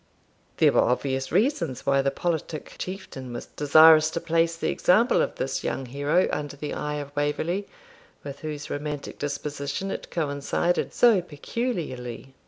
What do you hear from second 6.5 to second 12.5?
the eye of Waverley, with whose romantic disposition it coincided so peculiarly.